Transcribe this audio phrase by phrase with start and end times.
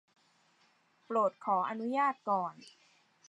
[1.05, 2.53] โปรดขออนุญาตก่อน